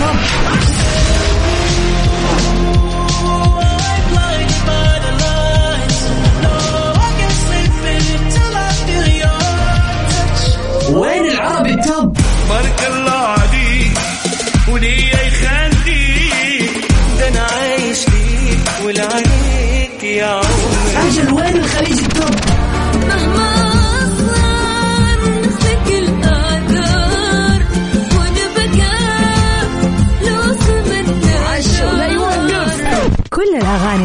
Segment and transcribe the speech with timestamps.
[0.00, 0.69] dumb.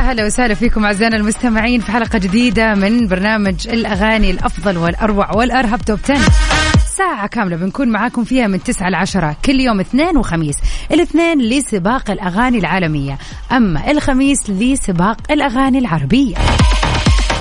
[0.00, 5.98] هلا وسهلا فيكم أعزائنا المستمعين في حلقة جديدة من برنامج الأغاني الأفضل والأروع والأرهب top
[6.04, 6.18] 10
[6.96, 10.56] ساعة كاملة بنكون معاكم فيها من 9 ل 10 كل يوم اثنين وخميس،
[10.92, 13.18] الاثنين لسباق الأغاني العالمية،
[13.52, 16.36] أما الخميس لسباق الأغاني العربية.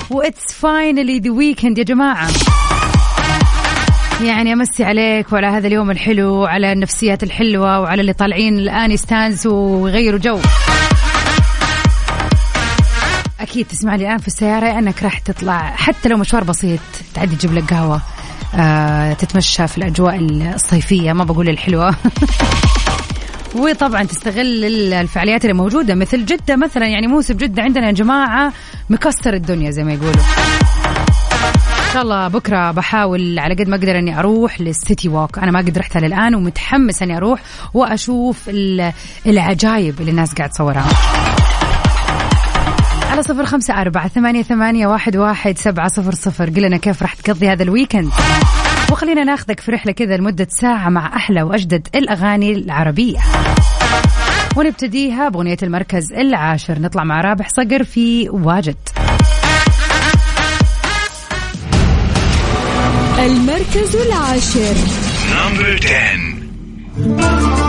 [0.09, 2.27] وات's finally the weekend يا جماعة.
[4.23, 9.83] يعني أمسي عليك وعلى هذا اليوم الحلو وعلى النفسيات الحلوة وعلى اللي طالعين الآن يستانسوا
[9.83, 10.39] ويغيروا جو.
[13.49, 16.79] أكيد تسمع لي الآن في السيارة أنك راح تطلع حتى لو مشوار بسيط
[17.13, 18.01] تعدي تجيب لك قهوه
[18.55, 20.15] آه تتمشى في الأجواء
[20.55, 21.95] الصيفية ما بقول الحلوة.
[23.55, 28.53] وطبعا تستغل الفعاليات اللي موجودة مثل جدة مثلا يعني موسم جدة عندنا يا جماعة
[28.89, 30.23] مكسر الدنيا زي ما يقولوا.
[31.87, 35.39] إن شاء الله بكرة بحاول على قد ما أقدر إني أروح للسيتي ووك.
[35.39, 37.39] أنا ما قد رحتها للان ومتحمس إني أروح
[37.73, 38.93] وأشوف ال-
[39.25, 40.87] العجايب اللي الناس قاعد تصورها.
[43.09, 46.49] على صفر خمسة أربعة ثمانية, ثمانية واحد, واحد سبعة صفر صفر.
[46.49, 48.11] قل لنا كيف راح تقضي هذا الويكند.
[48.91, 53.19] وخلينا ناخذك في رحلة كذا لمدة ساعة مع أحلى وأجدد الأغاني العربية.
[54.55, 56.79] ونبتديها بأغنية المركز العاشر.
[56.79, 58.75] نطلع مع رابح صقر في واجد.
[63.19, 64.75] المركز العاشر.
[65.31, 65.79] نمبر
[66.97, 67.68] 10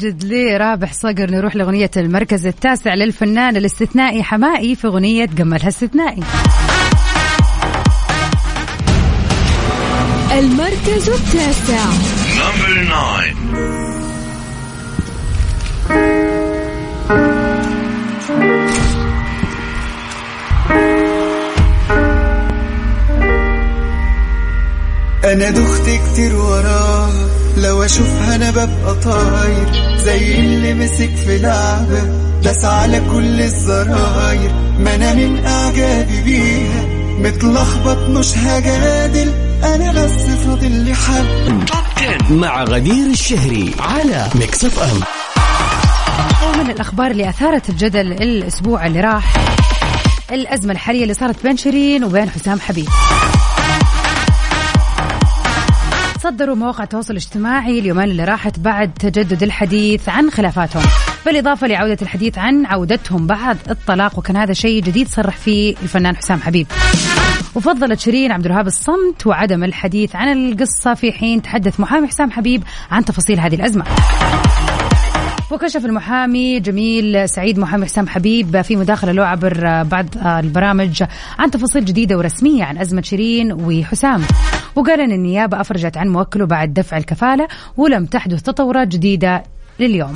[0.00, 6.22] ومن واجد لرابح صقر نروح لأغنية المركز التاسع للفنان الاستثنائي حمائي في أغنية قملها استثنائي.
[10.32, 11.84] المركز التاسع.
[12.36, 13.60] نمبر 9
[25.24, 32.02] أنا دخت كتير وراها لو أشوفها أنا ببقى طاير زي اللي مسك في لعبة
[32.42, 34.50] داس على كل الزراير.
[34.78, 36.84] ما أنا من أعجابي بيها
[37.18, 39.32] متلخبط مش هجادل
[39.64, 40.10] أنا بس
[40.46, 45.00] فاضل لي 10 مع غدير الشهري على ميكس اف ام
[46.48, 49.34] ومن الأخبار اللي أثارت الجدل الأسبوع اللي راح
[50.32, 52.88] الأزمة الحالية اللي صارت بين شيرين وبين حسام حبيب.
[56.22, 60.82] صدروا مواقع التواصل الاجتماعي اليومين اللي راحت بعد تجدد الحديث عن خلافاتهم.
[61.26, 66.40] بالإضافة لعودة الحديث عن عودتهم بعد الطلاق وكان هذا شيء جديد صرح فيه الفنان حسام
[66.40, 66.66] حبيب.
[67.54, 72.62] وفضلت شيرين عبد الوهاب الصمت وعدم الحديث عن القصة في حين تحدث محامي حسام حبيب
[72.90, 73.84] عن تفاصيل هذه الأزمة.
[75.50, 81.02] وكشف المحامي جميل سعيد محامي حسام حبيب في مداخلة له عبر بعض البرامج
[81.38, 84.22] عن تفاصيل جديدة ورسمية عن أزمة شيرين وحسام.
[84.76, 89.42] وقال أن النيابة أفرجت عن موكله بعد دفع الكفالة ولم تحدث تطورات جديدة
[89.80, 90.14] لليوم.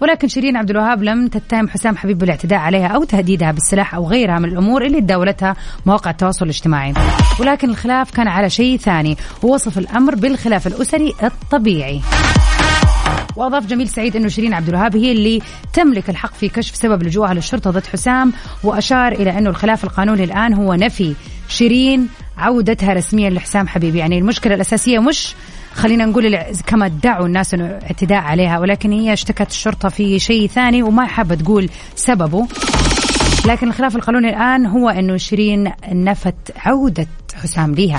[0.00, 4.38] ولكن شيرين عبد الوهاب لم تتهم حسام حبيب بالاعتداء عليها أو تهديدها بالسلاح أو غيرها
[4.38, 5.56] من الأمور اللي تداولتها
[5.86, 6.94] مواقع التواصل الاجتماعي.
[7.40, 12.00] ولكن الخلاف كان على شيء ثاني ووصف الأمر بالخلاف الأسري الطبيعي.
[13.36, 15.42] وأضاف جميل سعيد إنه شيرين عبد الوهاب هي اللي
[15.72, 18.32] تملك الحق في كشف سبب لجوءها للشرطة ضد حسام
[18.64, 21.14] وأشار إلى إنه الخلاف القانوني الآن هو نفي.
[21.48, 22.08] شيرين
[22.40, 25.34] عودتها رسميا لحسام حبيب يعني المشكلة الأساسية مش
[25.74, 30.82] خلينا نقول كما ادعوا الناس إنه اعتداء عليها ولكن هي اشتكت الشرطة في شيء ثاني
[30.82, 32.46] وما حابة تقول سببه.
[33.46, 37.06] لكن الخلاف القانوني الآن هو إنه شيرين نفت عودة
[37.42, 37.98] حسام ليها.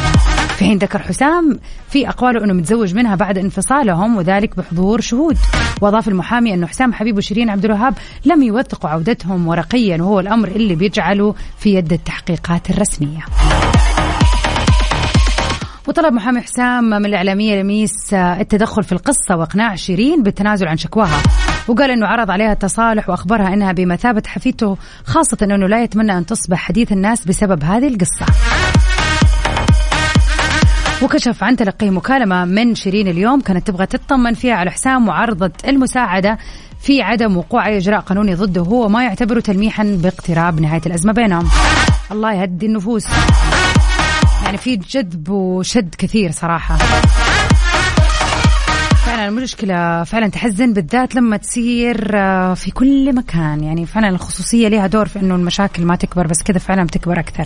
[0.58, 1.60] في حين ذكر حسام
[1.90, 5.38] في أقواله إنه متزوج منها بعد انفصالهم وذلك بحضور شهود.
[5.82, 7.94] وأضاف المحامي إنه حسام حبيب وشيرين عبد الوهاب
[8.26, 13.26] لم يوثقوا عودتهم ورقيا وهو الأمر اللي بيجعله في يد التحقيقات الرسمية.
[15.88, 21.22] وطلب محامي حسام من الإعلامية لميس التدخل في القصة وإقناع شيرين بالتنازل عن شكواها.
[21.68, 26.57] وقال أنه عرض عليها التصالح وأخبرها أنها بمثابة حفيدته خاصة أنه لا يتمنى أن تصبح
[26.57, 28.25] حديث الناس بسبب هذه القصة.
[31.04, 36.38] وكشف عن تلقيه مكالمة من شيرين اليوم كانت تبغى تطمن فيها على حسام وعرضت المساعدة
[36.81, 41.50] في عدم وقوع أي إجراء قانوني ضده هو ما يعتبره تلميحا باقتراب نهاية الأزمة بينهم.
[42.12, 43.06] الله يهدي النفوس.
[44.51, 46.77] يعني في جذب وشد كثير صراحة.
[49.06, 53.63] فعلا المشكلة فعلا تحزن بالذات لما تصير آه، في كل مكان.
[53.63, 57.44] يعني فعلا الخصوصية لها دور في إنه المشاكل ما تكبر بس كذا فعلا بتكبر أكثر.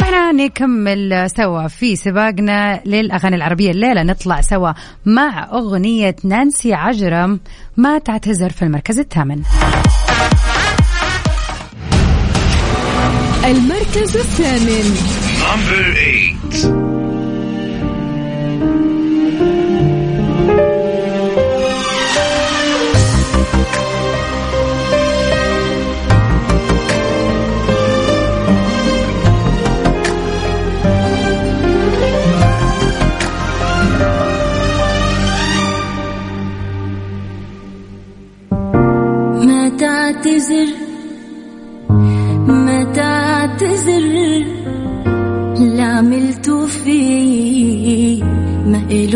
[0.00, 4.02] فاحنا نكمل سوا في سباقنا للأغاني العربية الليلة.
[4.02, 4.72] نطلع سوا
[5.06, 7.40] مع أغنية نانسي عجرم
[7.76, 9.42] ما تعتذر في المركز الثامن.
[13.48, 15.17] المركز الثامن.
[15.38, 16.97] Number 8.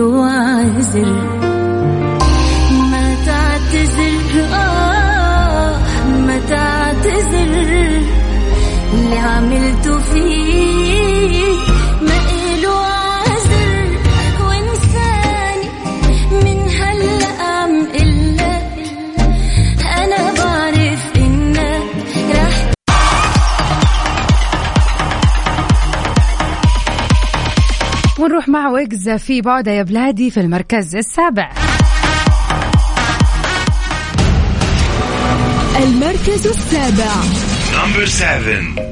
[0.01, 1.13] عذر
[2.91, 5.79] ما تعتذر آه
[6.27, 8.01] ما تعتذر
[8.95, 10.52] اللي عملته فيه
[28.73, 31.53] ويجز في بعدة يا بلادي في المركز السابع
[35.77, 37.13] المركز السابع
[37.73, 38.92] Number 7.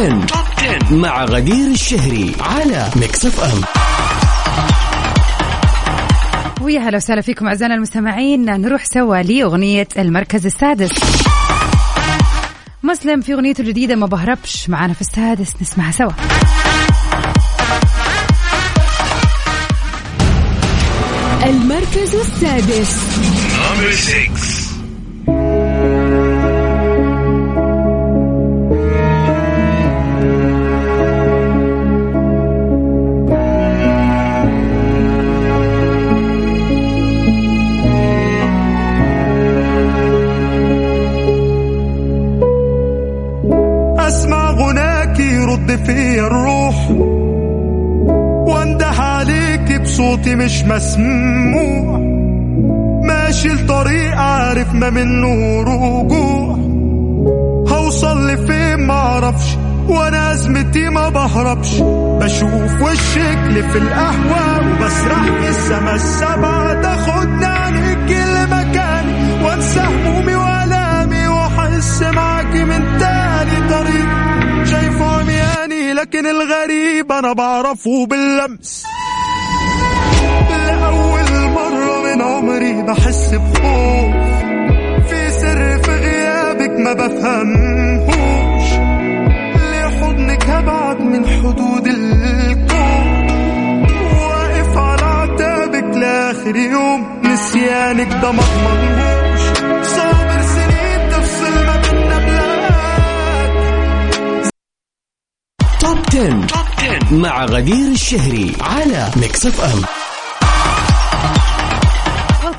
[0.00, 0.26] 10.
[0.26, 3.60] top 10 مع غدير الشهري على ميكس اف ام
[6.60, 8.44] ويا هلا وسهلا فيكم أعزائنا المستمعين.
[8.44, 10.90] نروح سوا لأغنية المركز السادس.
[12.82, 14.70] مسلم في أغنيته الجديدة ما بهربش.
[14.70, 16.10] معانا في السادس نسمعها سوا.
[21.46, 22.96] المركز السادس.
[53.70, 56.58] الطريق عارف ما منه رجوع
[57.68, 59.56] هوصل لفين معرفش
[59.88, 61.74] وأنا أزمتي ما بهربش.
[62.20, 71.26] بشوف وشك في القهوة وبسرح في السما السبعة تاخدني عنك كل مكاني وانسى همومي وألامي
[71.26, 74.08] وأحس معاكي من تاني طريق.
[74.64, 78.84] شايفه عمياني لكن الغريب أنا بعرفه باللمس.
[80.66, 81.29] لأول
[82.90, 84.14] بحس بخوف.
[85.08, 88.68] في سر في غيابك ما بفهمهوش.
[89.70, 93.30] ليه حضنك هبعد من حدود الكون.
[94.18, 97.20] واقف على عتابك لآخر يوم.
[97.24, 99.40] نسيانك ده ما أضمنهوش.
[99.86, 103.50] صابر سنين تفصل ما بينا بلاد.
[105.80, 106.46] top 10.
[106.46, 109.82] top 10 مع غدير الشهري على ميكس اف ام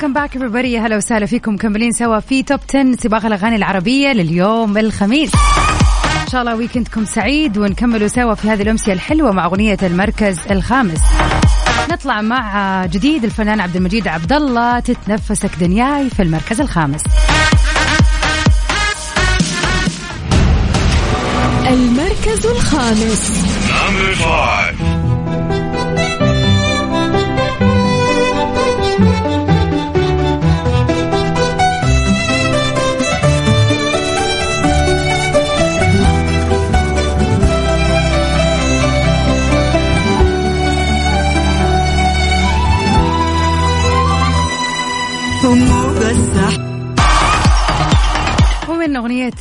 [0.03, 0.65] welcome back everybody.
[0.65, 1.53] يا هلا وسهلا فيكم.
[1.53, 5.31] مكملين سوا في top 10 سباق الأغاني العربية لليوم الخميس.
[6.23, 10.39] إن شاء الله weekend كم سعيد ونكملوا سوا في هذه الأمسية الحلوة مع أغنية المركز
[10.51, 11.01] الخامس.
[11.91, 17.01] نطلع مع جديد الفنان عبد المجيد عبد الله تتنفسك دنياي في المركز الخامس.
[21.67, 23.41] المركز الخامس.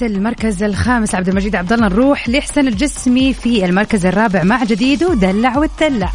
[0.03, 5.59] المركز الخامس عبد المجيد عبد الله نروح لحسن الجسمي في المركز الرابع مع جديده دلع
[5.59, 6.11] والدلع.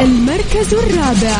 [0.00, 1.36] المركز الرابع.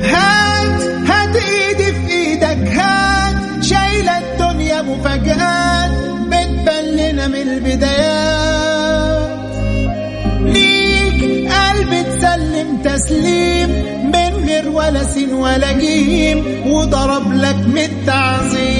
[0.00, 3.64] هات هات إيدي في إيدك هات.
[3.64, 5.90] شايلة الدنيا مفاجآت
[6.26, 8.15] بتبان لنا من البدايات.
[12.96, 13.70] تسليم
[14.12, 18.75] من غير ولا سين ولا جيم وضرب لك من التعظيم.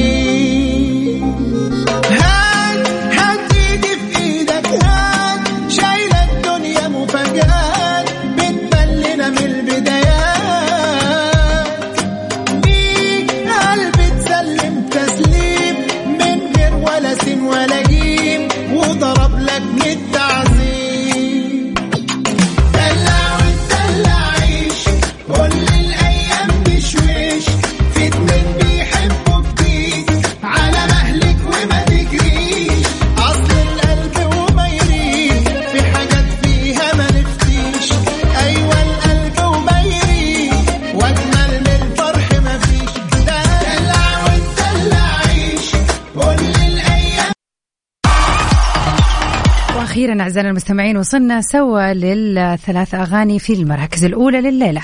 [50.16, 54.80] وأخيرا أعزائنا المستمعين وصلنا سوا للثلاث أغاني في المراكز الأولى لليلة.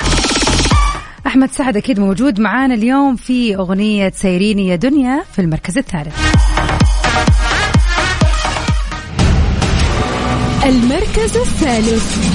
[1.27, 6.17] أحمد سعد أكيد موجود معانا اليوم في أغنية سيريني يا دنيا في المركز الثالث.
[10.65, 12.33] المركز الثالث.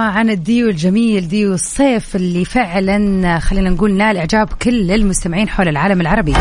[0.00, 6.00] عن الديو الجميل ديو الصيف اللي فعلا خلينا نقول نال إعجاب كل المستمعين حول العالم
[6.00, 6.34] العربي.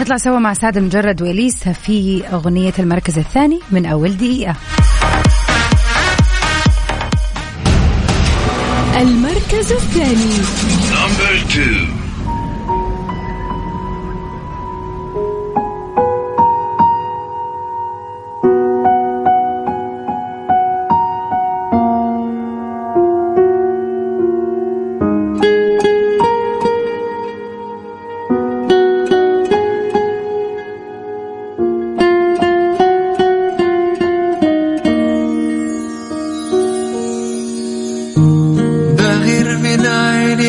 [0.00, 4.56] نطلع سوا مع سعد المجرد واليسا في أغنية المركز الثاني من أول دقيقة.
[8.96, 10.42] المركز الثاني.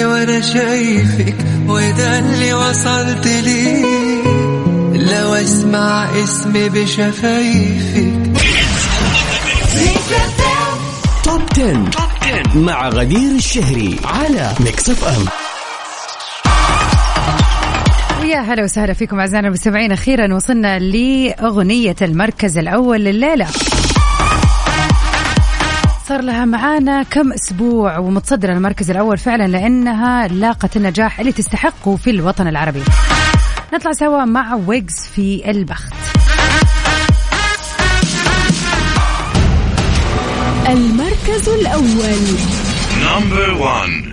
[0.03, 1.35] عيني وأنا شايفك
[1.67, 3.85] وده اللي وصلت ليه.
[4.95, 8.13] لو اسمع اسمي بشفايفك.
[11.23, 12.57] top 10.
[12.57, 15.25] مع غدير الشهري على ميكس اف ام
[18.21, 19.91] ويا هلا وسهلا فيكم أعزائنا المستمعين.
[19.91, 23.47] أخيرا وصلنا لأغنية المركز الأول لليلة.
[26.07, 32.09] صار لها معانا كم أسبوع ومتصدرة المركز الأول فعلا لأنها لاقت النجاح اللي تستحقه في
[32.09, 32.83] الوطن العربي.
[33.73, 35.93] نطلع سوا مع ويجز في البخت.
[40.69, 42.23] المركز الأول.
[43.03, 44.12] Number one.